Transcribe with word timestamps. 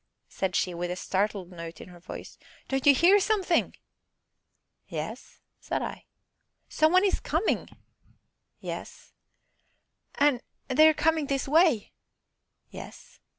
said 0.27 0.55
she, 0.55 0.73
with 0.73 0.89
a 0.89 0.95
startled 0.95 1.51
note 1.51 1.79
in 1.79 1.89
her 1.89 1.99
voice, 1.99 2.39
"don't 2.67 2.87
you 2.87 2.95
hear 2.95 3.19
something?" 3.19 3.75
"Yes," 4.87 5.41
said 5.59 5.83
I. 5.83 6.05
"Some 6.67 6.91
one 6.91 7.05
is 7.05 7.19
coming!" 7.19 7.69
"Yes." 8.59 9.13
"And 10.15 10.41
they 10.67 10.89
are 10.89 10.95
coming 10.95 11.27
this 11.27 11.47
way!" 11.47 11.91
"Yes." 12.71 13.19